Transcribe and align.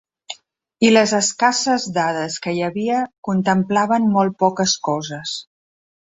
I 0.87 0.89
les 0.93 1.11
escasses 1.17 1.83
dades 1.97 2.37
que 2.45 2.53
hi 2.59 2.63
havia 2.67 3.01
contemplaven 3.29 4.07
molt 4.15 4.37
poques 4.45 4.73
coses. 4.89 5.35